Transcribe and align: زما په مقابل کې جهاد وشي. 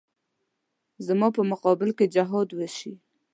زما 1.07 1.27
په 1.37 1.41
مقابل 1.51 1.89
کې 1.97 2.05
جهاد 2.15 2.49
وشي. 2.53 2.93